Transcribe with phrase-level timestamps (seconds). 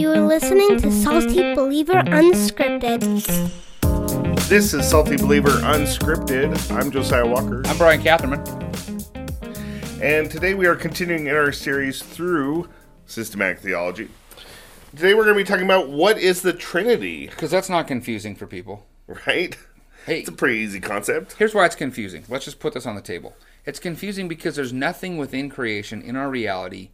[0.00, 3.02] You are listening to Salty Believer Unscripted.
[4.48, 6.72] This is Salty Believer Unscripted.
[6.74, 7.60] I'm Josiah Walker.
[7.66, 8.40] I'm Brian Catherman.
[10.02, 12.70] And today we are continuing in our series through
[13.04, 14.08] systematic theology.
[14.96, 18.34] Today we're going to be talking about what is the Trinity, Because that's not confusing
[18.34, 18.86] for people.
[19.26, 19.54] right?
[20.06, 21.34] Hey, It's a pretty easy concept.
[21.34, 22.24] here's why it's confusing.
[22.26, 23.36] Let's just put this on the table.
[23.66, 26.88] It's confusing because there's nothing within creation in our reality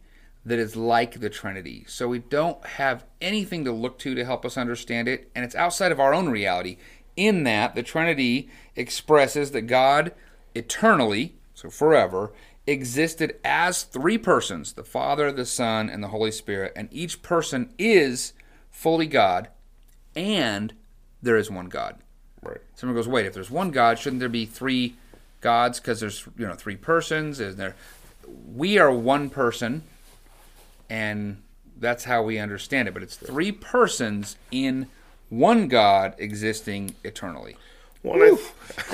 [0.47, 1.83] that is like the Trinity.
[1.87, 5.55] So we don't have anything to look to to help us understand it, and it's
[5.55, 6.77] outside of our own reality.
[7.17, 10.13] In that, the Trinity expresses that God
[10.55, 12.31] eternally, so forever,
[12.65, 17.73] existed as three persons the Father, the Son, and the Holy Spirit, and each person
[17.77, 18.33] is
[18.71, 19.49] fully God,
[20.15, 20.73] and
[21.21, 21.97] there is one God.
[22.41, 22.61] Right.
[22.75, 24.95] Someone goes, wait, if there's one God, shouldn't there be three
[25.41, 25.79] gods?
[25.79, 27.41] Because there's you know three persons.
[27.41, 27.75] Is there?
[28.55, 29.83] We are one person,
[30.89, 31.41] and
[31.79, 32.93] that's how we understand it.
[32.93, 34.87] But it's three persons in
[35.29, 37.55] one God existing eternally.
[38.03, 38.37] Well,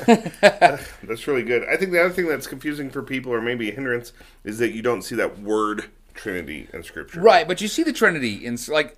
[0.07, 1.63] I- that's really good.
[1.69, 4.13] I think the other thing that's confusing for people, or maybe a hindrance,
[4.43, 7.21] is that you don't see that word Trinity in Scripture.
[7.21, 8.97] Right, but you see the Trinity in like,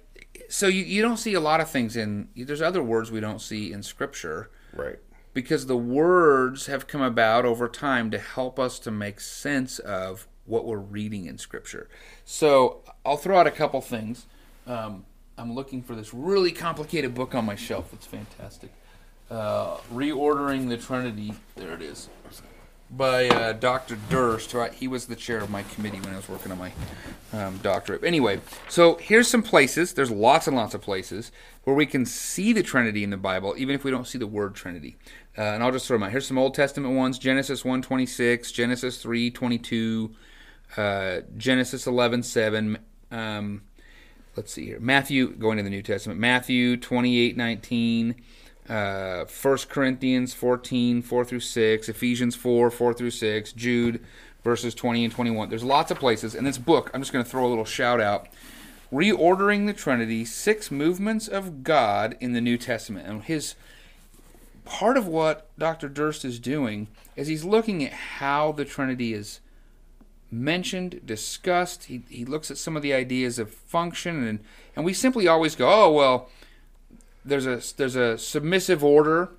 [0.49, 2.29] so you, you don't see a lot of things in.
[2.35, 4.49] There's other words we don't see in Scripture.
[4.73, 4.99] Right.
[5.33, 10.27] because the words have come about over time to help us to make sense of
[10.45, 11.89] what we're reading in Scripture.
[12.23, 14.25] So I'll throw out a couple things.
[14.67, 15.05] Um,
[15.37, 17.91] I'm looking for this really complicated book on my shelf.
[17.93, 18.71] It's fantastic.
[19.29, 21.33] Uh, Reordering the Trinity.
[21.55, 22.09] There it is.
[22.91, 23.97] By uh, Dr.
[24.09, 24.53] Durst.
[24.53, 26.71] Right, he was the chair of my committee when I was working on my
[27.33, 28.03] um, doctorate.
[28.03, 29.93] Anyway, so here's some places.
[29.93, 31.31] There's lots and lots of places
[31.63, 34.27] where we can see the Trinity in the Bible, even if we don't see the
[34.27, 34.97] word Trinity.
[35.37, 36.11] Uh, and I'll just throw them out.
[36.11, 40.13] Here's some Old Testament ones: Genesis 1:26, Genesis 3:22,
[40.77, 42.77] uh, Genesis 11:7.
[43.11, 43.63] Um,
[44.35, 44.79] let's see here.
[44.79, 48.15] Matthew, going to the New Testament, Matthew 28 19,
[48.69, 54.01] uh, 1 Corinthians 14 4 through 6, Ephesians 4 4 through 6, Jude
[54.45, 55.49] verses 20 and 21.
[55.49, 56.35] There's lots of places.
[56.35, 58.27] And this book, I'm just going to throw a little shout out
[58.93, 63.07] Reordering the Trinity Six Movements of God in the New Testament.
[63.07, 63.55] And his
[64.63, 65.89] part of what Dr.
[65.89, 69.41] Durst is doing is he's looking at how the Trinity is
[70.31, 71.85] mentioned, discussed.
[71.85, 74.39] He, he looks at some of the ideas of function, and,
[74.75, 76.29] and we simply always go, oh, well,
[77.23, 79.29] there's a, there's a submissive order.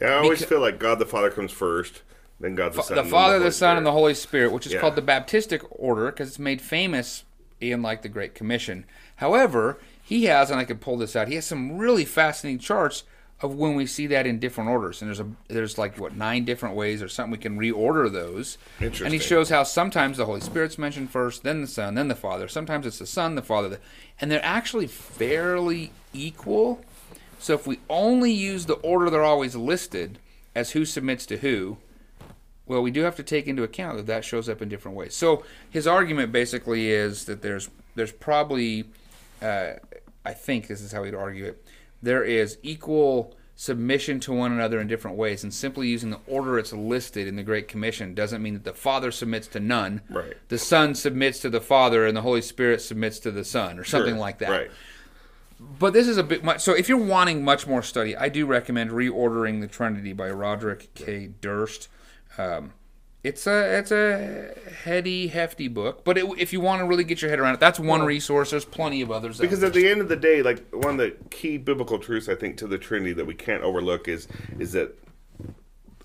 [0.00, 2.02] Yeah, I always Beca- feel like God the Father comes first,
[2.40, 2.96] then God the Son.
[2.96, 4.80] the Father, Holy the Son, and the Holy Spirit, which is Yeah.
[4.80, 7.24] called the Baptistic order because it's made famous
[7.60, 8.84] in like the Great Commission.
[9.16, 11.28] However, he has, and I could pull this out.
[11.28, 13.04] He has some really fascinating charts
[13.42, 16.44] of when we see that in different orders, and there's a there's like what nine
[16.44, 18.56] different ways or something we can reorder those.
[18.80, 19.06] Interesting.
[19.06, 22.14] And he shows how sometimes the Holy Spirit's mentioned first, then the Son, then the
[22.14, 22.48] Father.
[22.48, 23.78] Sometimes it's the Son, the Father, the,
[24.20, 26.84] and they're actually fairly equal.
[27.38, 30.18] So if we only use the order they're always listed
[30.54, 31.78] as who submits to who,
[32.66, 35.14] well, we do have to take into account that that shows up in different ways.
[35.14, 38.84] So his argument basically is that there's there's probably,
[39.42, 39.72] uh,
[40.24, 41.66] I think this is how he'd argue it,
[42.02, 46.58] there is equal submission to one another in different ways, and simply using the order
[46.58, 50.34] it's listed in the Great Commission doesn't mean that the Father submits to none, Right.
[50.48, 53.84] the Son submits to the Father, and the Holy Spirit submits to the Son, or
[53.84, 54.70] something Sure, like that Right.
[55.78, 56.60] but this is a bit much.
[56.60, 60.88] So if you're wanting much more study, I do recommend reordering the Trinity by Rodrick
[60.94, 61.30] K.
[61.40, 61.88] Durst.
[62.38, 62.72] Um,
[63.24, 64.52] it's a it's a
[64.82, 67.60] heady, hefty book, but it, if you want to really get your head around it,
[67.60, 68.50] that's one resource.
[68.50, 69.38] There's plenty of others.
[69.38, 72.34] Because at the end of the day, like one of the key biblical truths I
[72.34, 74.26] think to the Trinity that we can't overlook is
[74.58, 74.98] is that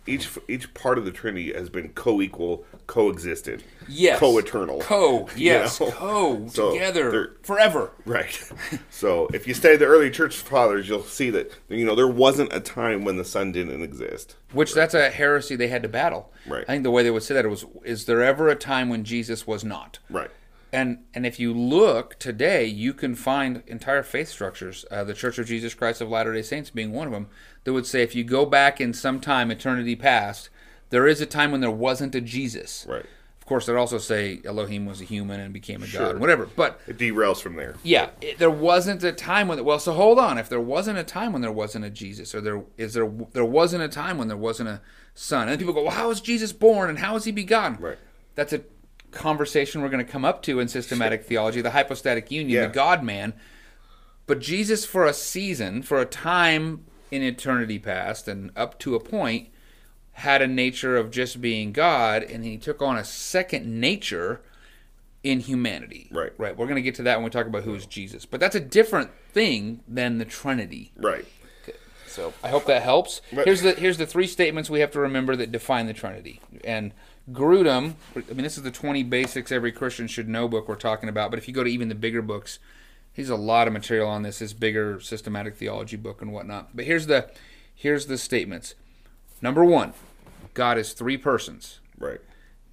[0.07, 5.79] each each part of the Trinity has been co-equal, coexisted, yes, co-eternal, co, You yes,
[5.79, 5.91] know?
[5.91, 7.91] co, So together forever.
[8.05, 8.39] Right.
[8.89, 12.51] So if you study the early church fathers, you'll see that you know there wasn't
[12.51, 14.35] a time when the Son didn't exist.
[14.53, 16.31] Which that's a heresy they had to battle.
[16.47, 16.63] Right.
[16.67, 19.03] I think the way they would say that was, is there ever a time when
[19.03, 19.99] Jesus was not?
[20.09, 20.31] Right.
[20.73, 24.85] And and if you look today, you can find entire faith structures.
[24.91, 27.27] Uh, the Church of Jesus Christ of Latter Day Saints being one of them,
[27.63, 30.49] that would say if you go back in some time, eternity past,
[30.89, 32.85] there is a time when there wasn't a Jesus.
[32.89, 33.05] Right.
[33.39, 36.01] Of course, they'd also say Elohim was a human and became a Sure.
[36.01, 36.49] god, and whatever.
[36.53, 37.75] But It derails from there.
[37.81, 39.63] yeah, it, there wasn't a time when.
[39.63, 40.37] Well, so hold on.
[40.37, 43.45] If there wasn't a time when there wasn't a Jesus, or there is there there
[43.45, 44.81] wasn't a time when there wasn't a
[45.15, 47.77] Son, and people go, well, how was Jesus born and how was he begotten?
[47.81, 47.97] Right.
[48.35, 48.63] That's a
[49.11, 52.67] conversation we're going to come up to in systematic theology, the hypostatic union, Yeah.
[52.67, 53.33] the God Man.
[54.25, 58.99] But Jesus, for a season, for a time in eternity past, and up to a
[58.99, 59.47] point,
[60.13, 64.41] had a nature of just being God, and he took on a second nature
[65.23, 66.09] in humanity.
[66.11, 66.33] Right.
[66.37, 66.57] Right.
[66.57, 68.25] We're going to get to that when we talk about who is Jesus.
[68.25, 70.91] But that's a different thing than the Trinity.
[70.97, 71.25] Right.
[72.07, 73.21] So I hope that helps.
[73.29, 76.41] Here's the here's the three statements we have to remember that define the Trinity.
[76.63, 76.93] And
[77.31, 81.09] Grudem, I mean, this is the 20 basics every Christian should know book we're talking
[81.09, 81.29] about.
[81.29, 82.59] But if you go to even the bigger books,
[83.11, 84.39] he's a lot of material on this.
[84.39, 86.75] His bigger systematic theology book and whatnot.
[86.75, 87.29] But here's the
[87.75, 88.75] here's the statements.
[89.41, 89.93] Number one,
[90.53, 91.79] God is three persons.
[91.99, 92.21] Right.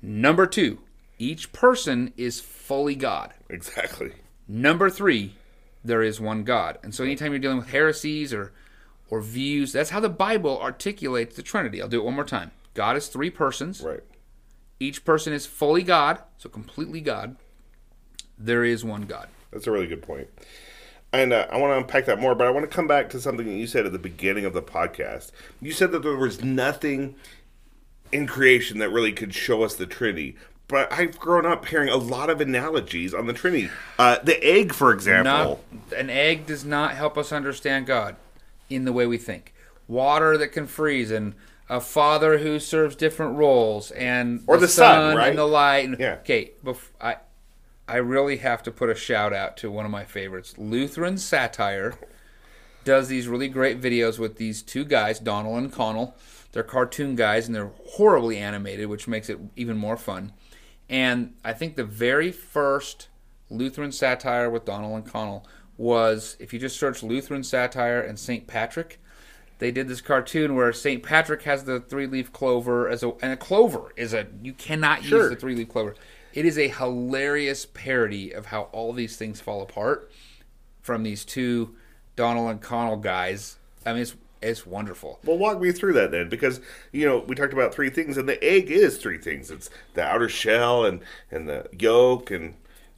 [0.00, 0.78] Number two,
[1.18, 3.32] each person is fully God.
[3.48, 4.12] Exactly.
[4.46, 5.34] Number three,
[5.84, 6.78] there is one God.
[6.82, 8.52] And so anytime you're dealing with heresies or
[9.10, 11.82] or views, that's how the Bible articulates the Trinity.
[11.82, 12.52] I'll do it one more time.
[12.72, 13.80] God is three persons.
[13.80, 14.02] Right.
[14.84, 17.36] Each person is fully God, so completely God.
[18.38, 19.28] There is one God.
[19.50, 20.28] That's a really good point.
[21.10, 23.20] And uh, I want to unpack that more, but I want to come back to
[23.20, 25.30] something that you said at the beginning of the podcast.
[25.62, 27.14] You said that there was nothing
[28.12, 30.36] in creation that really could show us the Trinity.
[30.68, 33.70] But I've grown up hearing a lot of analogies on the Trinity.
[33.98, 35.62] Uh, the egg, for example.
[35.72, 38.16] Not, an egg does not help us understand God
[38.68, 39.54] in the way we think.
[39.88, 41.34] Water that can freeze and
[41.68, 45.30] a father who serves different roles and Or the sun, right?
[45.30, 45.84] and the light.
[45.86, 46.16] And, Yeah.
[46.20, 47.16] Okay, bef- I
[47.86, 51.94] I really have to put a shout out to one of my favorites, Lutheran Satire.
[52.84, 56.14] Does these really great videos with these two guys, Donald and Conall.
[56.52, 60.32] They're cartoon guys and they're horribly animated, which makes it even more fun.
[60.88, 63.08] And I think the very first
[63.50, 65.44] Lutheran satire with Donald and Conall
[65.76, 68.46] was if you just search Lutheran satire and St.
[68.46, 69.00] Patrick,
[69.58, 71.02] they did this cartoon where St.
[71.02, 75.02] Patrick has the three leaf clover as a and a clover is a you cannot
[75.04, 75.22] Sure.
[75.22, 75.94] use the three leaf clover.
[76.32, 80.10] It is a hilarious parody of how all these things fall apart
[80.82, 81.74] from these two
[82.16, 83.56] Donald and Conall guys.
[83.86, 85.20] I mean it's it's wonderful.
[85.24, 86.60] Well, walk me through that then, because
[86.92, 89.50] you know we talked about three things, and the egg is three things.
[89.50, 92.54] It's the outer shell and and the yolk, and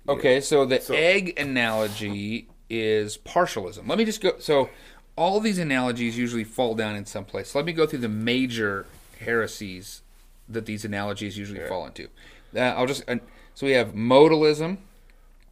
[0.09, 3.89] Okay, so the So- egg analogy is partialism.
[3.89, 4.33] Let me just go.
[4.39, 4.71] So,
[5.17, 7.55] all these analogies usually fall down in some place.
[7.55, 8.87] Let me go through the major
[9.21, 10.03] heresies
[10.49, 12.09] that these analogies usually fall into.
[12.55, 13.03] Uh, I'll just.
[13.09, 13.17] Uh,
[13.55, 14.79] so we have modalism.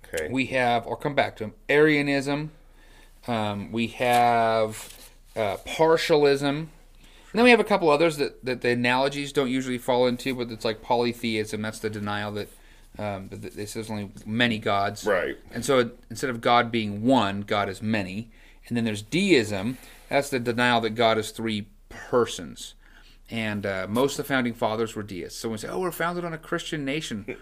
[0.06, 0.86] okay, We have.
[0.86, 1.54] I'll come back to them.
[1.68, 2.52] Arianism.
[3.26, 6.68] Um, we have uh, partialism.
[7.34, 10.34] And then we have a couple others that, that the analogies don't usually fall into,
[10.36, 11.62] but it's like polytheism.
[11.62, 12.48] That's the denial that
[12.96, 15.04] um, that that there's only many gods.
[15.04, 15.36] Right.
[15.50, 18.30] And so instead of God being one, God is many.
[18.68, 19.78] And then there's deism.
[20.08, 22.74] That's the denial that God is three persons.
[23.30, 25.38] And uh, most of the founding fathers were deists.
[25.40, 27.36] So when we say, oh, we're founded on a Christian nation,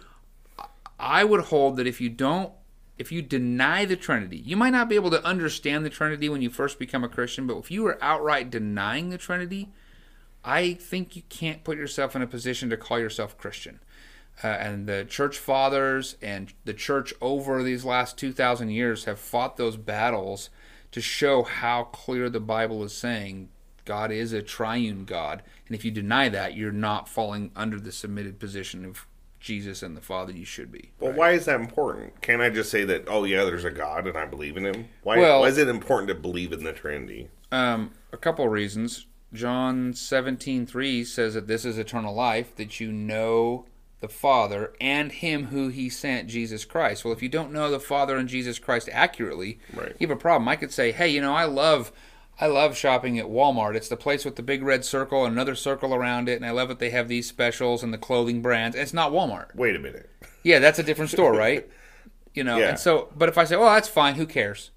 [0.99, 2.53] I would hold that if you don't,
[2.99, 6.43] if you deny the Trinity, you might not be able to understand the Trinity when
[6.43, 9.71] you first become a Christian, but if you are outright denying the Trinity,
[10.45, 13.81] I think you can't put yourself in a position to call yourself Christian.
[14.43, 19.57] Uh, and the church fathers and the church over these last 2,000 years have fought
[19.57, 20.51] those battles
[20.93, 23.49] to show how clear the Bible is saying
[23.85, 25.43] God is a triune God.
[25.67, 29.07] And if you deny that, you're not falling under the submitted position of
[29.41, 30.93] Jesus and the Father you should be.
[31.01, 32.21] well, why is that important?
[32.23, 33.05] Can't I just say that?
[33.09, 34.89] Oh yeah, there's a God, and I believe in Him.
[35.03, 35.19] Why?
[35.19, 37.29] Well- why is it important to believe in the Trinity?
[37.51, 39.07] Um, a couple of reasons.
[39.33, 43.65] John seventeen three says that this is eternal life, that you know
[44.03, 47.03] the Father and Him who He sent, Jesus Christ.
[47.05, 49.97] Well, if you don't know the Father and Jesus Christ accurately, Right.
[49.99, 50.47] you have a problem.
[50.49, 51.91] I could say, hey, you know, I love.
[52.41, 53.77] I love shopping at Walmart.
[53.77, 56.51] It's the place with the big red circle and another circle around it, and I
[56.51, 58.75] love that they have these specials and the clothing brands.
[58.75, 59.55] It's not Walmart.
[59.55, 60.11] Wait a minute.
[60.43, 61.71] Yeah, that's a different store, right?
[62.35, 62.71] You know, Yeah.
[62.71, 64.17] and so, but if I say, "Well, that's fine.
[64.17, 64.73] Who cares?"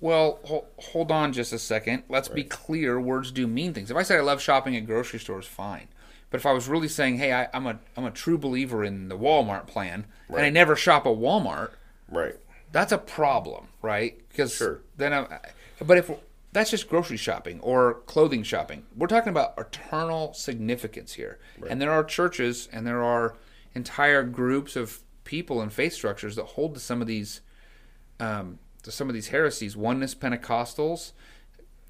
[0.00, 2.04] Well, ho- hold on just a second.
[2.08, 2.98] Let's be clear.
[2.98, 3.90] Words do mean things.
[3.90, 5.86] If I say I love shopping at grocery stores, fine.
[6.30, 9.08] But if I was really saying, "Hey, I, I'm a I'm a true believer in
[9.08, 11.70] the Walmart plan," and I never shop at Walmart,
[12.08, 12.36] Right.
[12.72, 14.16] that's a problem, right?
[14.28, 14.80] Because Sure.
[14.96, 15.26] then, I'm.
[15.84, 16.10] but if
[16.52, 21.38] that's just grocery shopping or clothing shopping, we're talking about eternal significance here.
[21.68, 23.36] And there are churches and there are
[23.74, 27.40] entire groups of people and faith structures that hold to some of these,
[28.18, 29.76] um, to some of these heresies.
[29.76, 31.12] Oneness Pentecostals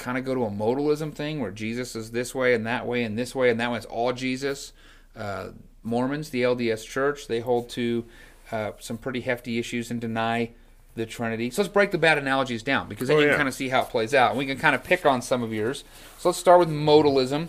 [0.00, 3.04] kind of go to a modalism thing where Jesus is this way and that way
[3.04, 3.76] and this way and that way.
[3.76, 4.72] It's all Jesus.
[5.14, 5.50] Uh,
[5.82, 8.04] Mormons, the LDS Church, they hold to
[8.50, 10.50] uh, some pretty hefty issues and deny
[10.96, 11.50] the Trinity.
[11.50, 13.68] So let's break the bad analogies down because then Oh, you can kind of see
[13.68, 14.30] how it plays out.
[14.30, 15.84] And we can kind of pick on some of yours.
[16.18, 17.48] So let's start with modalism.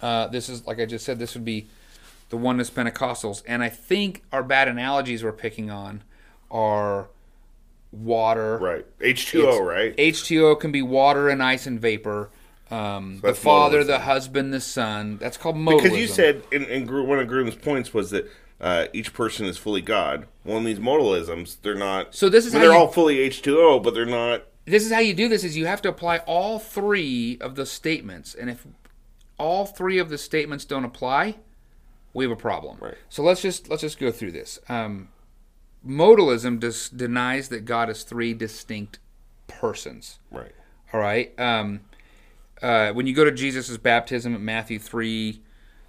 [0.00, 1.68] Uh, this is, like I just said, this would be
[2.28, 3.42] the oneness Pentecostals.
[3.46, 6.02] And I think our bad analogies we're picking on
[6.50, 7.08] are
[7.92, 8.58] water.
[8.58, 8.86] Right.
[9.00, 9.50] H two O.
[9.50, 9.96] It's- Right.
[9.96, 12.30] H2O can be water and ice and vapor.
[12.70, 13.86] Um, the Father, modalism.
[13.86, 15.18] the husband, the Son.
[15.18, 15.82] That's called modalism.
[15.82, 18.30] Because you said in, in Gru- one of Grudem's points was that
[18.62, 20.26] uh, each person is fully God.
[20.44, 22.14] Well, in these modalisms, they're not.
[22.14, 24.44] So this is well, how they're you- all fully H two O, but they're not.
[24.64, 27.66] this is how you do this is you have to apply all three of the
[27.66, 28.66] statements and if
[29.36, 31.34] all three of the statements don't apply
[32.14, 32.94] we have a problem Right.
[33.08, 35.08] so let's just let's just go through this um,
[35.86, 38.98] modalism dis- denies that god is three distinct
[39.48, 40.52] persons Right.
[40.92, 41.80] all right um,
[42.62, 45.40] uh, when you go to jesus' baptism at matthew 3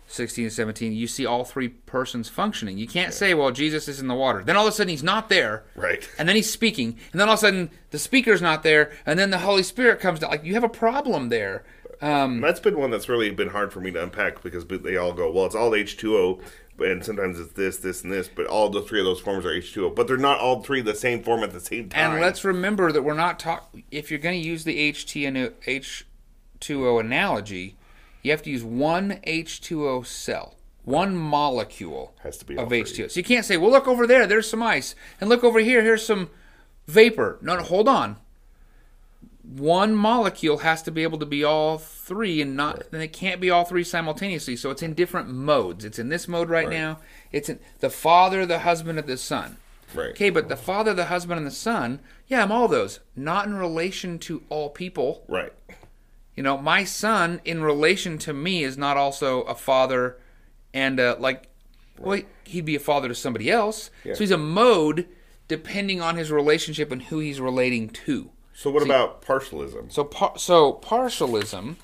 [0.07, 3.99] 16 and 17 you see all three persons functioning you can't say well jesus is
[3.99, 6.07] in the water then all of a sudden he's not there Right.
[6.19, 9.17] and then he's speaking, and then all of a sudden the speaker's not there, and
[9.17, 10.31] then the Holy Spirit comes down.
[10.31, 11.63] Like you have a problem there.
[12.01, 15.13] Um, That's been one that's really been hard for me to unpack because they all
[15.13, 16.39] go, well, it's all H two O,
[16.79, 19.51] and sometimes it's this, this, and this, but all the three of those forms are
[19.51, 22.13] H two O, but they're not all three the same form at the same time.
[22.13, 23.83] and let's remember that we're not talking.
[23.91, 25.53] If you're going to use the HT
[26.61, 27.75] H2O analogy,
[28.21, 32.69] you have to use one H2O cell, one molecule Has to be of.
[32.69, 33.11] H2O.
[33.11, 35.83] So you can't say, well, look over there, there's some ice, and look over here,
[35.83, 36.29] here's some
[36.87, 37.37] vapor.
[37.41, 38.17] No, no, hold on.
[39.43, 43.39] One molecule has to be able to be all three, and not, and it can't
[43.39, 44.55] be all three simultaneously.
[44.55, 45.85] So it's in different modes.
[45.85, 46.73] It's in this mode right, Right.
[46.77, 46.99] now.
[47.31, 49.57] It's in the Father, the husband, and the Son.
[49.93, 50.09] Right.
[50.09, 52.99] Okay, but the Father, the husband, and the Son, yeah, I'm all those.
[53.15, 55.23] Not in relation to all people.
[55.27, 55.53] Right.
[56.35, 60.17] You know, my son in relation to me is not also a father
[60.73, 61.43] and uh, like,
[61.99, 63.91] well, he'd be a father to somebody else.
[64.03, 64.15] Yeah.
[64.15, 65.07] So he's a mode
[65.47, 68.31] depending on his relationship and who he's relating to.
[68.55, 69.91] So what about partialism?
[69.91, 71.75] So, par- so partialism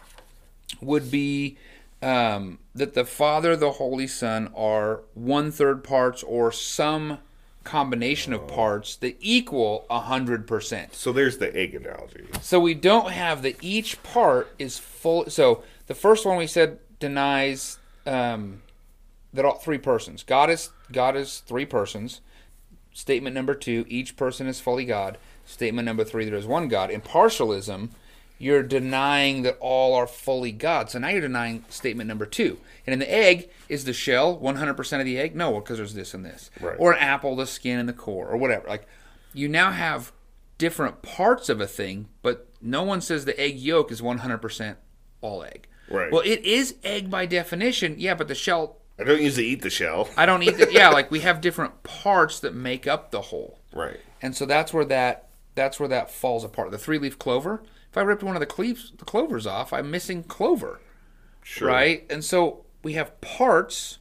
[0.82, 1.58] would be
[2.02, 7.20] um, that the Father, the Holy Son are one third parts or some
[7.64, 10.96] combination of parts that equal a hundred percent.
[10.96, 12.26] So there's the egg analogy.
[12.42, 15.30] So we don't have that each part is full.
[15.30, 18.62] So the first one we said denies um,
[19.34, 20.24] that all three persons.
[20.24, 22.22] God is God is three persons.
[22.94, 25.18] Statement number two: each person is fully God.
[25.46, 26.90] Statement number three: there is one God.
[26.90, 27.90] In partialism,
[28.40, 30.90] you're denying that all are fully God.
[30.90, 32.58] So now you're denying statement number two.
[32.88, 35.36] And in the egg, is the shell 100% of the egg?
[35.36, 36.50] No, because there's this and this.
[36.60, 36.78] Right.
[36.80, 38.68] Or an apple, the skin and the core, or whatever.
[38.68, 38.88] Like
[39.34, 40.14] you now have
[40.58, 44.76] different parts of a thing, but no one says the egg yolk is 100%
[45.22, 45.68] all egg.
[45.90, 46.12] Right.
[46.12, 49.70] Well, it is egg by definition, yeah, but the shell, I don't usually eat the
[49.70, 50.10] shell.
[50.16, 53.60] I don't eat the, yeah, like we have different parts that make up the whole.
[53.74, 54.00] Right.
[54.22, 56.72] And so that's where that that's where that falls apart.
[56.72, 57.62] The three leaf clover.
[57.92, 60.80] If I ripped one of the cleaves, the clovers off, I'm missing clover,
[61.44, 61.68] Sure.
[61.68, 62.06] right?
[62.10, 63.98] And so we have parts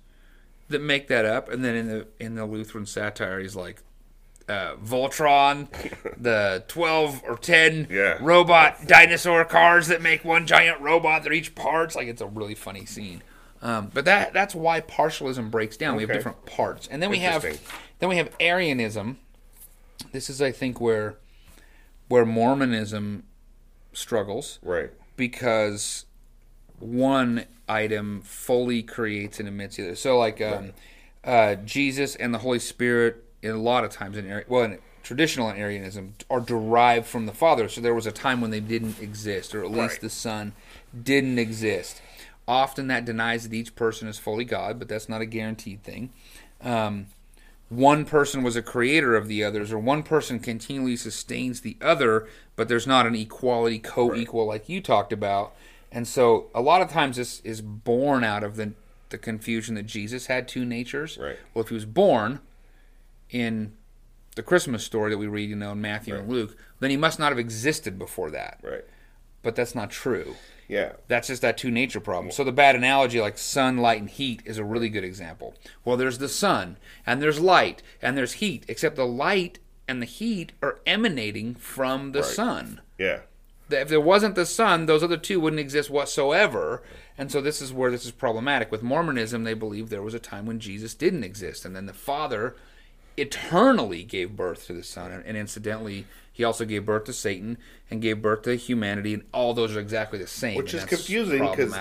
[0.68, 1.48] that make that up.
[1.48, 3.82] And then in the in the Lutheran satire, he's like
[4.48, 5.68] uh, Voltron,
[6.22, 8.18] the twelve or ten Yeah.
[8.20, 11.22] robot dinosaur cars that make one giant robot.
[11.24, 11.96] They're each parts.
[11.96, 13.22] Like it's a really funny scene.
[13.62, 15.96] Um, but that that's why partialism breaks down.
[15.96, 17.42] We have different parts, and then we have
[17.98, 19.18] then we have Arianism.
[20.12, 21.16] This is, I think, where
[22.06, 23.24] where Mormonism
[23.92, 24.90] struggles Right.
[25.16, 26.04] because
[26.78, 29.94] one item fully creates and emits the other.
[29.96, 30.72] So, like um,
[31.24, 34.78] uh, Jesus and the Holy Spirit, in a lot of times in Ari- well, in
[35.02, 37.68] traditional Arianism, are derived from the Father.
[37.68, 40.00] So there was a time when they didn't exist, or at least Right.
[40.02, 40.52] the Son
[41.02, 42.00] didn't exist.
[42.46, 46.10] Often that denies that each person is fully God, but that's not a guaranteed thing.
[46.62, 47.06] Um,
[47.68, 52.26] one person was a creator of the others, or one person continually sustains the other,
[52.56, 55.54] but there's not an equality, co equal like you talked about.
[55.92, 58.72] And so a lot of times this is born out of the,
[59.10, 61.18] the confusion that Jesus had two natures.
[61.18, 61.36] Right.
[61.52, 62.40] Well, if he was born
[63.30, 63.74] in
[64.34, 67.18] the Christmas story that we read, you know, in Matthew and Luke, then he must
[67.18, 68.60] not have existed before that.
[68.62, 68.84] Right.
[69.42, 70.36] But that's not true.
[70.68, 70.92] Yeah.
[71.08, 72.30] That's just that two nature problem.
[72.30, 75.54] So the bad analogy, like sun, light, and heat, is a really good example.
[75.84, 79.58] Well, there's the sun, and there's light, and there's heat, except the light
[79.88, 82.28] and the heat are emanating from the Right.
[82.30, 82.80] sun.
[82.98, 83.20] Yeah.
[83.70, 86.82] If there wasn't the sun, those other two wouldn't exist whatsoever.
[87.16, 88.70] And so this is where this is problematic.
[88.70, 91.92] With Mormonism, they believe there was a time when Jesus didn't exist, and then the
[91.94, 92.54] Father
[93.20, 95.10] eternally gave birth to the Son.
[95.10, 97.58] And, and incidentally, he also gave birth to Satan
[97.90, 100.56] and gave birth to humanity, and all those are exactly the same.
[100.56, 101.74] Which is confusing because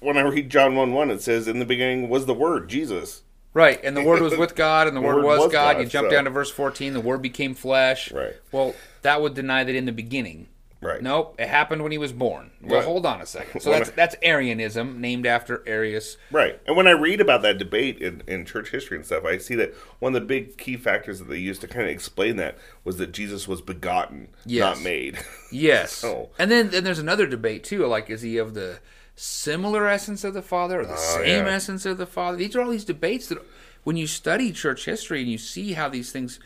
[0.00, 3.22] when I read John 1 1, it says, In the beginning was the Word, Jesus.
[3.54, 5.78] Right, and the Word was with God, and the, Word, was, God.
[5.78, 8.12] You jump so- down to verse 14, the Word became flesh.
[8.12, 8.34] Right.
[8.50, 10.48] Well, that would deny that in the beginning.
[10.82, 11.00] Right.
[11.00, 12.50] Nope, it happened when he was born.
[12.60, 12.84] Well, Right.
[12.84, 13.60] hold on a second.
[13.60, 16.16] So that's that's Arianism, named after Arius.
[16.32, 16.60] Right.
[16.66, 19.54] And when I read about that debate in, in church history and stuff, I see
[19.54, 22.58] that one of the big key factors that they used to kind of explain that
[22.82, 24.76] was that Jesus was begotten, Yes.
[24.76, 25.18] not made.
[25.52, 26.02] Yes.
[26.04, 26.30] Oh.
[26.38, 27.86] And then then there's another debate too.
[27.86, 28.80] Like, is he of the
[29.14, 31.54] similar essence of the Father or the oh, same Oh, yeah.
[31.54, 32.36] essence of the Father?
[32.38, 33.38] These are all these debates that
[33.84, 36.40] when you study church history and you see how these things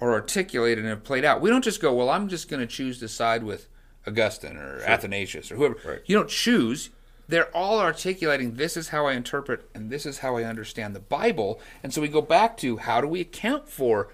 [0.00, 2.66] are articulated and have played out, we don't just go, well, I'm just going to
[2.66, 3.68] choose to side with
[4.06, 5.76] Augustine or Athanasius or whoever.
[5.84, 6.00] Right.
[6.06, 6.90] You don't choose.
[7.28, 11.00] They're all articulating this is how I interpret and this is how I understand the
[11.00, 11.60] Bible.
[11.82, 14.08] And so we go back to how do we account for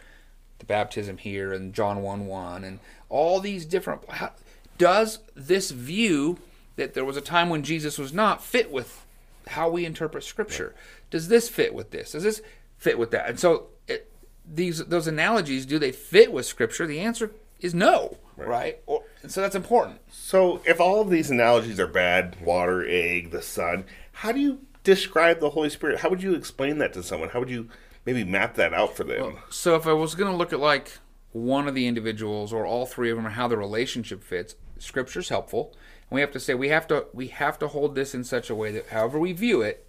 [0.59, 4.09] the baptism here and John 1 1 and all these different.
[4.11, 4.33] How,
[4.79, 6.39] does this view
[6.77, 9.05] that there was a time when Jesus was not fit with
[9.49, 10.75] how we interpret Scripture?
[11.11, 12.13] Does this fit with this?
[12.13, 12.43] Does this
[12.77, 13.29] fit with that?
[13.29, 14.13] And so it,
[14.47, 16.87] these those analogies do they fit with Scripture?
[16.87, 18.81] The answer is no, right?
[18.87, 20.01] Or, and so that's important.
[20.11, 23.85] So, if all of these analogies are bad water, egg, the sun
[24.17, 26.01] how do you describe the Holy Spirit?
[26.01, 27.29] How would you explain that to someone?
[27.29, 27.69] How would you
[28.07, 29.37] maybe map that out for them?
[29.51, 30.99] So if I was going to look at like
[31.33, 35.29] one of the individuals or all three of them or how the relationship fits, Scripture's
[35.29, 35.75] helpful.
[36.09, 38.49] And we have to say we have to we have to hold this in such
[38.49, 39.87] a way that however we view it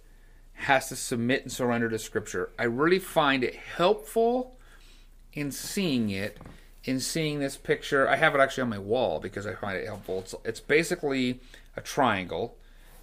[0.52, 2.50] has to submit and surrender to Scripture.
[2.58, 4.58] I really find it helpful
[5.32, 6.36] in seeing it,
[6.88, 8.08] in seeing this picture.
[8.08, 10.20] I have it actually on my wall because I find it helpful.
[10.20, 11.40] It's, it's basically
[11.76, 12.56] a triangle,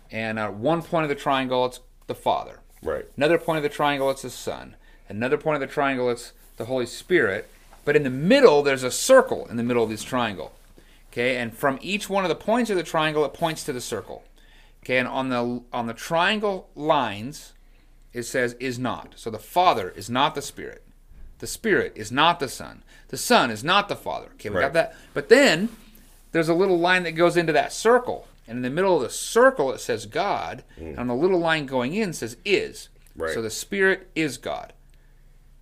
[0.09, 2.61] and at one point of the triangle, it's the Father.
[2.81, 3.05] Right.
[3.15, 4.75] Another point of the triangle, it's the Son.
[5.07, 7.47] Another point of the triangle, it's the Holy Spirit.
[7.83, 10.51] But in the middle, there's a circle in the middle of this triangle.
[11.11, 13.79] Okay, and from each one of the points of the triangle, it points to the
[13.79, 14.23] circle.
[14.83, 17.53] Okay, and on the on the triangle lines,
[18.13, 19.13] it says is not.
[19.15, 20.81] So the Father is not the Spirit.
[21.45, 22.81] The Spirit is not the Son.
[23.09, 24.29] The Son is not the Father.
[24.33, 24.63] Okay, we Right.
[24.63, 24.95] got that.
[25.13, 25.69] But then
[26.31, 28.27] there's a little line that goes into that circle.
[28.47, 30.87] And in the middle of the circle it says God, mm.
[30.87, 32.89] and on the little line going in says is.
[33.15, 33.31] Right.
[33.31, 34.73] So the Spirit is God.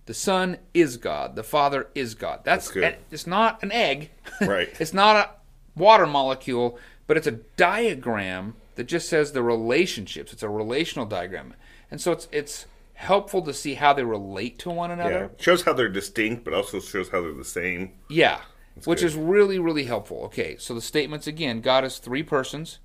[0.06, 1.36] The Son is God.
[1.36, 2.40] The Father is God.
[2.44, 2.96] That's, That's good.
[3.10, 4.10] it's not an egg.
[4.40, 4.70] Right.
[4.80, 10.32] it's not a water molecule, but it's a diagram that just says the relationships.
[10.32, 11.52] It's a relational diagram.
[11.90, 12.64] And so it's it's
[13.04, 14.94] helpful to see how they relate to one Yeah.
[14.94, 15.30] another.
[15.38, 17.92] Shows how they're distinct, but also shows how they're the same.
[18.08, 18.40] Yeah,
[18.84, 19.06] which good.
[19.06, 20.22] is really, really helpful.
[20.24, 22.78] Okay, so the statements again God is three persons,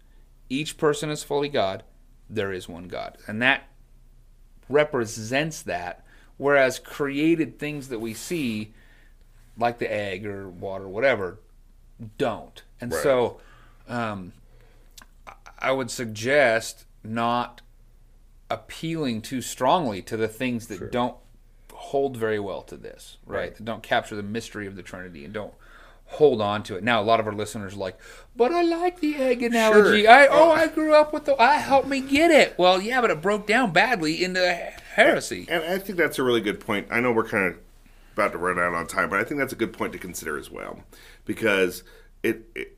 [0.49, 1.83] each person is fully God,
[2.29, 3.17] there is one God.
[3.27, 3.63] And that
[4.67, 6.05] represents that,
[6.37, 8.73] whereas created things that we see,
[9.57, 11.39] like the egg or water, or whatever,
[12.17, 12.61] don't.
[12.79, 13.01] And Right.
[13.03, 13.39] so
[13.87, 14.33] um,
[15.57, 17.61] I would suggest not
[18.49, 21.15] appealing too strongly to the things that don't
[21.73, 23.39] hold very well to this, right?
[23.39, 23.55] Right.
[23.55, 25.53] That don't capture the mystery of the Trinity and don't
[26.05, 26.83] hold on to it.
[26.83, 27.97] Now, a lot of our listeners are like,
[28.35, 30.03] but I like the egg analogy.
[30.03, 30.11] Sure.
[30.11, 30.51] I oh, oh.
[30.51, 31.39] I grew up with the.
[31.41, 32.55] I helped me get it.
[32.57, 34.45] Well, yeah, but it broke down badly into
[34.95, 35.45] heresy.
[35.49, 36.87] And I think that's a really good point.
[36.89, 37.59] I know we're kind of
[38.13, 40.37] about to run out on time, but I think that's a good point to consider
[40.37, 40.83] as well,
[41.25, 41.83] because
[42.23, 42.77] it it,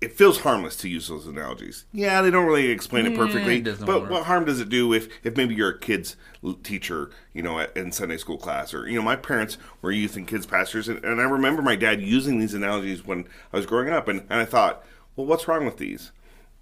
[0.00, 1.86] it feels harmless to use those analogies.
[1.92, 4.10] Yeah, they don't really explain it perfectly, it but work.
[4.10, 6.16] what harm does it do if if maybe you're a kid's
[6.62, 10.28] teacher, you know, in Sunday school class, or you know, my parents were youth and
[10.28, 13.88] kids pastors, and, and I remember my dad using these analogies when I was growing
[13.88, 14.84] up, and, and I thought,
[15.16, 16.12] well, what's wrong with these?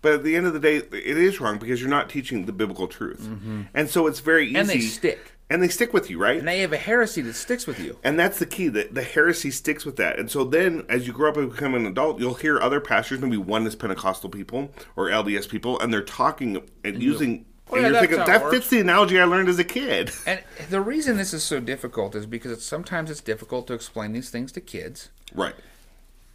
[0.01, 2.53] But at the end of the day, it is wrong because you're not teaching the
[2.53, 3.29] biblical truth,
[3.75, 4.55] and so it's very easy.
[4.55, 4.61] Mm-hmm.
[4.61, 5.33] And they stick.
[5.55, 6.37] And they stick with you, right?
[6.37, 7.97] And they have a heresy that sticks with you.
[8.03, 8.67] And that's the key.
[8.69, 10.19] that the heresy sticks with that.
[10.19, 13.21] And so then, as you grow up and become an adult, you'll hear other pastors,
[13.21, 17.47] maybe oneness Pentecostal people or LDS people, and they're talking and using.
[17.71, 20.11] Oh, and yeah, you're thinking, that works." fits the analogy I learned as a kid.
[20.27, 24.13] And the reason this is so difficult is because it's, sometimes it's difficult to explain
[24.13, 25.11] these things to kids.
[25.35, 25.55] right.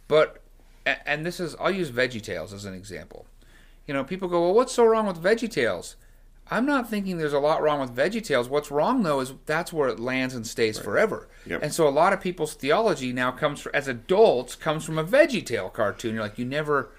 [0.08, 0.42] But
[0.86, 3.26] and this is I'll use VeggieTales as an example.
[3.86, 5.94] You know, people go, "Well, what's so wrong with VeggieTales?"
[6.50, 8.48] I'm not thinking there's a lot wrong with VeggieTales.
[8.48, 11.28] What's wrong though is that's where it lands and stays forever.
[11.46, 11.62] Yep.
[11.62, 15.04] And so a lot of people's theology now comes from, as adults comes from a
[15.04, 16.14] VeggieTale cartoon.
[16.14, 16.90] You're like, you never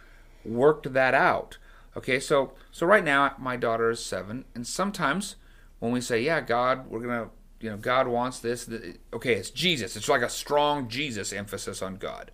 [0.46, 1.58] worked that out.
[1.98, 5.36] Okay, so so right now my daughter is seven, and sometimes
[5.80, 8.66] when we say, "Yeah, God, we're gonna," you know, God wants this.
[8.66, 9.98] th- Okay, it's Jesus.
[9.98, 12.32] It's like a strong Jesus emphasis on God.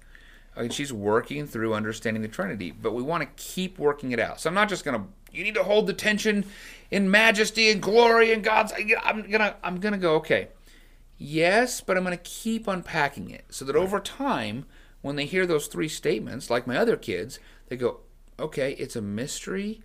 [0.57, 4.41] And she's working through understanding the Trinity, but we want to keep working it out.
[4.41, 5.05] So I'm not just gonna.
[5.31, 6.45] You need to hold the tension
[6.89, 8.73] in majesty and glory and God's.
[9.03, 9.55] I'm gonna.
[9.63, 10.15] I'm gonna go.
[10.15, 10.49] Okay.
[11.17, 14.65] Yes, but I'm going to keep unpacking it so that over time,
[15.01, 18.01] when they hear those three statements, like my other kids, they go,
[18.39, 19.81] okay, it's a mystery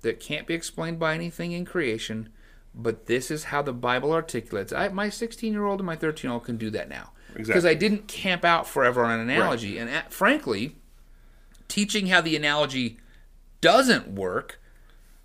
[0.00, 2.30] that can't be explained by anything in creation,
[2.74, 4.72] but this is how the Bible articulates.
[4.72, 7.12] I, my 16 year old and my 13 year old can do that now.
[7.32, 7.70] Because Exactly.
[7.70, 9.78] I didn't camp out forever on an analogy.
[9.78, 10.76] And uh, frankly,
[11.68, 12.98] teaching how the analogy
[13.60, 14.60] doesn't work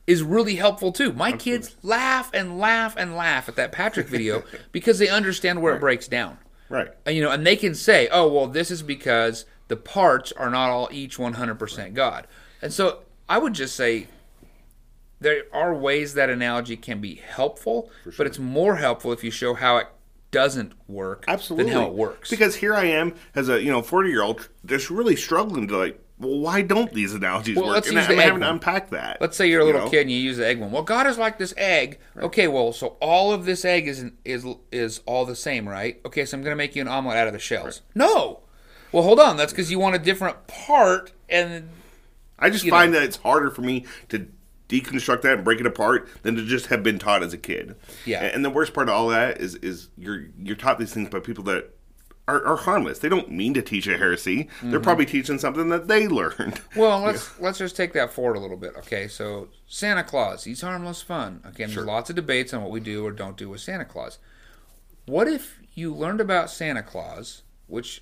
[0.08, 1.14] is really helpful too.
[1.14, 5.76] My kids laugh and laugh and laugh at that Patrick video because they understand where
[5.76, 6.38] it breaks down.
[6.70, 6.90] Right.
[7.06, 10.50] And, you know, and they can say, "Oh, well, this is because the parts are
[10.50, 12.28] not all each 100% God."
[12.62, 14.08] And so I would just say
[15.20, 19.54] there are ways that analogy can be helpful, but it's more helpful if you show
[19.54, 19.88] how it
[20.32, 21.72] doesn't work Absolutely.
[21.72, 22.30] than how it works.
[22.30, 25.78] Because here I am as a you know forty year old, just really struggling to
[25.78, 26.02] like.
[26.18, 27.74] Well, why don't these analogies Well, work?
[27.76, 28.54] let's and use I'm the egg having to one.
[28.56, 29.20] unpack that.
[29.20, 29.92] Let's say you're a you little know?
[29.92, 30.72] kid and you use the egg one.
[30.72, 32.00] Well, God is like this egg.
[32.18, 36.00] Okay, well, so all of this egg is is is all the same, right?
[36.06, 37.82] Okay, so I'm going to make you an omelet out of the shells.
[37.94, 38.40] No.
[38.94, 39.36] Well, hold on.
[39.36, 41.68] That's because you want a different part, and
[42.40, 43.00] I just find know.
[43.00, 44.28] that it's harder for me to
[44.70, 47.76] deconstruct that and break it apart than to just have been taught as a kid.
[48.06, 48.24] Yeah.
[48.24, 51.20] And, the worst part of all that is is you're you're taught these things by
[51.20, 51.76] people that
[52.28, 53.00] are, are harmless.
[53.00, 54.46] They don't mean to teach a heresy.
[54.46, 54.72] Mm-hmm.
[54.72, 56.62] They're probably teaching something that they learned.
[56.76, 58.76] Well, let's let's just take that forward a little bit.
[58.78, 61.42] Okay, so Santa Claus, he's harmless fun.
[61.44, 64.20] Again, there's lots of debates on what we do or don't do with Santa Claus.
[65.06, 68.02] What if you learned about Santa Claus, which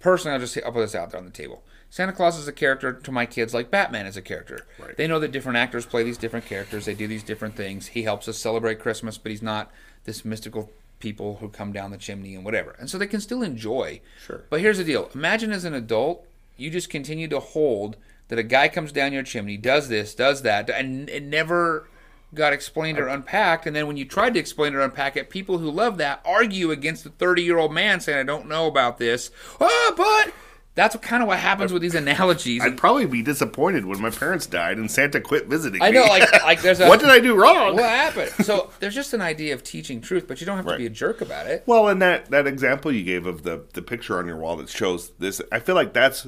[0.00, 1.62] personally I'll just I'll put this out there on the table.
[1.90, 4.66] Santa Claus is a character to my kids like Batman is a character.
[4.78, 4.96] Right.
[4.96, 6.84] They know that different actors play these different characters.
[6.84, 7.88] They do these different things.
[7.88, 9.70] He helps us celebrate Christmas, but he's not
[10.04, 10.70] this mystical
[11.00, 12.76] people who come down the chimney and whatever.
[12.78, 14.00] And so they can still enjoy.
[14.24, 14.42] Sure.
[14.50, 15.10] But here's the deal.
[15.14, 17.96] Imagine as an adult, you just continue to hold
[18.28, 21.88] that a guy comes down your chimney, does this, does that, and it never
[22.34, 23.66] got explained or unpacked.
[23.66, 26.70] And then when you tried to explain or unpack it, people who love that argue
[26.70, 29.30] against the 30 year old man saying, I don't know about this.
[29.60, 30.34] Oh, but
[30.78, 32.62] that's kind of what happens with these analogies.
[32.62, 36.08] I'd probably be disappointed when my parents died and Santa quit visiting I know, me.
[36.10, 36.88] like, like there's a.
[36.88, 37.74] what did I do wrong?
[37.74, 38.30] What happened?
[38.46, 40.78] So there's just an idea of teaching truth, but you don't have to Right.
[40.78, 41.64] be a jerk about it.
[41.66, 44.68] Well, and that that example you gave of the the picture on your wall that
[44.68, 46.26] shows this, I feel like that's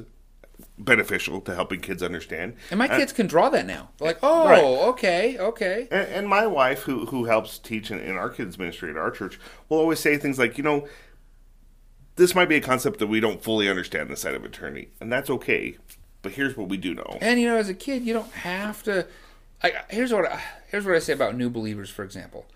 [0.78, 2.54] beneficial to helping kids understand.
[2.70, 3.90] And my uh, kids can draw that now.
[3.98, 4.62] They're like, oh, Right.
[4.64, 5.88] okay, okay.
[5.90, 9.10] And, and my wife, who who helps teach in, in our kids ministry at our
[9.10, 10.88] church, will always say things like, you know,
[12.20, 15.10] this might be a concept that we don't fully understand the side of eternity, and
[15.10, 15.78] that's okay.
[16.20, 17.18] But here's what we do know.
[17.20, 19.06] And you know, as a kid, you don't have to.
[19.62, 22.46] I, here's what I, here's what I say about new believers, for example.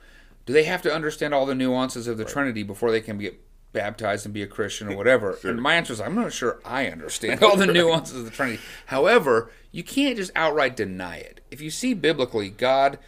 [0.44, 3.40] Do they have to understand all the nuances of the Trinity before they can get
[3.72, 5.38] baptized and be a Christian or whatever?
[5.42, 8.60] And my answer is, I'm not sure I understand all the nuances of the Trinity.
[8.86, 11.40] However, you can't just outright deny it.
[11.50, 12.98] If you see biblically, God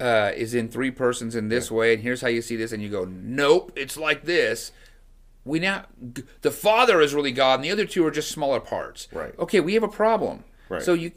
[0.00, 2.82] uh, is in three persons in this way, and here's how you see this, and
[2.82, 4.72] you go, nope, it's like this.
[5.44, 5.86] We now
[6.42, 9.08] the Father is really God, and the other two are just smaller parts.
[9.12, 9.38] Right.
[9.38, 10.44] Okay, we have a problem.
[10.68, 10.82] Right.
[10.82, 11.12] So you,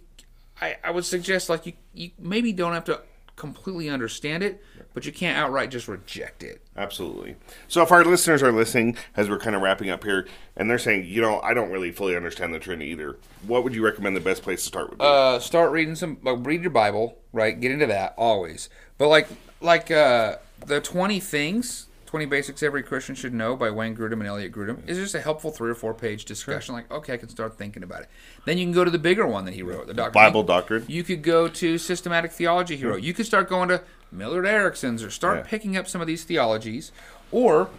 [0.62, 3.02] I, I would suggest like you, you maybe don't have to
[3.36, 6.62] completely understand it, but you can't outright just reject it.
[6.78, 7.36] Absolutely.
[7.68, 10.78] So if our listeners are listening as we're kind of wrapping up here, and they're
[10.78, 14.16] saying, you know, I don't really fully understand the Trinity either, what would you recommend
[14.16, 15.02] the best place to start with?
[15.02, 17.60] Uh, start reading some, like, read your Bible, right?
[17.60, 18.70] Get into that always.
[19.00, 19.28] But like,
[19.60, 21.88] like uh, the twenty things.
[22.14, 25.20] 20 Basics Every Christian Should Know by Wayne Grudem and Elliot Grudem is just a
[25.20, 26.76] helpful three or four page discussion.
[26.76, 28.10] Like, okay, I can start thinking about it.
[28.46, 30.86] Then you can go to the bigger one that he wrote, the Doctrine Bible Doctrine.
[30.88, 32.98] You could go to Systematic Theology Hero.
[32.98, 35.44] You could start going to Millard Erickson's or start Yeah.
[35.48, 36.92] picking up some of these theologies.
[37.32, 37.70] Or,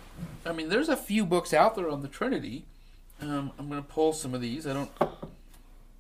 [0.44, 2.64] I mean, there's a few books out there on the Trinity.
[3.22, 4.66] Um, I'm going to pull some of these.
[4.66, 4.90] I don't.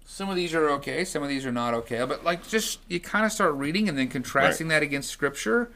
[0.04, 1.04] Some of these are okay.
[1.04, 2.04] Some of these are not okay.
[2.04, 5.70] But like, just you kind of start reading and then contrasting that against Scripture.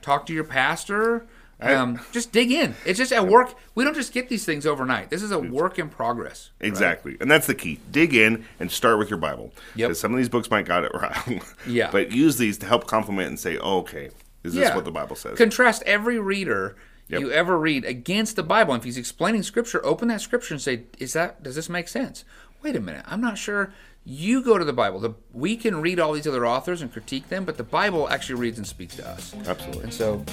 [0.00, 1.26] Talk to your pastor.
[1.62, 2.74] Um, just dig in.
[2.84, 3.54] It's just at work.
[3.74, 5.10] We don't just get these things overnight.
[5.10, 6.50] This is a work in progress.
[6.60, 6.68] right?
[6.68, 7.16] Exactly.
[7.20, 7.80] And that's the key.
[7.90, 9.52] Dig in and start with your Bible.
[9.76, 9.88] Yep.
[9.88, 11.40] Because some of these books might got it wrong.
[11.66, 11.90] Yeah.
[11.90, 14.10] But use these to help complement and say, oh, okay,
[14.42, 15.38] is this what the Bible says?
[15.38, 16.76] Contrast every reader
[17.08, 17.20] Yep.
[17.20, 18.72] you ever read against the Bible.
[18.72, 21.42] And if he's explaining Scripture, open that Scripture and say, "Is that?
[21.42, 22.24] Does this make sense?"
[22.62, 23.04] Wait a minute.
[23.06, 23.74] I'm not sure.
[24.04, 24.98] You go to the Bible.
[24.98, 28.40] The, we can read all these other authors and critique them, but the Bible actually
[28.40, 29.32] reads and speaks to us.
[29.46, 29.84] Absolutely.
[29.84, 30.24] And so,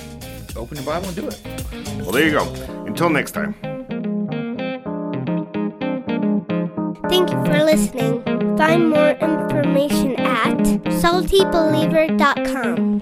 [0.55, 1.39] open your Bible and do it.
[2.01, 2.51] Well, there you go.
[2.85, 3.53] Until next time.
[7.09, 8.23] Thank you for listening.
[8.57, 12.89] Find more information at saltybeliever.com.